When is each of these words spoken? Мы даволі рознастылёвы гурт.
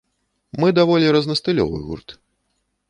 Мы 0.63 0.67
даволі 0.79 1.11
рознастылёвы 1.17 1.77
гурт. 1.87 2.21